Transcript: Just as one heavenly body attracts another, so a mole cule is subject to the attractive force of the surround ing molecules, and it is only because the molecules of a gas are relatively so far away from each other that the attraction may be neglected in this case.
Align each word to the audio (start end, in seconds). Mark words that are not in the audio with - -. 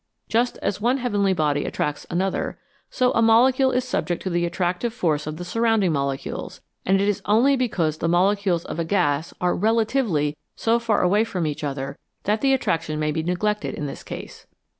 Just 0.29 0.57
as 0.63 0.81
one 0.81 0.97
heavenly 0.97 1.31
body 1.31 1.63
attracts 1.63 2.07
another, 2.09 2.57
so 2.89 3.11
a 3.11 3.21
mole 3.21 3.51
cule 3.51 3.71
is 3.71 3.83
subject 3.85 4.23
to 4.23 4.31
the 4.31 4.47
attractive 4.47 4.95
force 4.95 5.27
of 5.27 5.37
the 5.37 5.45
surround 5.45 5.83
ing 5.83 5.91
molecules, 5.91 6.59
and 6.87 6.99
it 6.99 7.07
is 7.07 7.21
only 7.25 7.55
because 7.55 7.99
the 7.99 8.07
molecules 8.07 8.65
of 8.65 8.79
a 8.79 8.83
gas 8.83 9.31
are 9.39 9.55
relatively 9.55 10.35
so 10.55 10.79
far 10.79 11.03
away 11.03 11.23
from 11.23 11.45
each 11.45 11.63
other 11.63 11.99
that 12.23 12.41
the 12.41 12.51
attraction 12.51 12.99
may 12.99 13.11
be 13.11 13.21
neglected 13.21 13.75
in 13.75 13.85
this 13.85 14.01
case. 14.01 14.47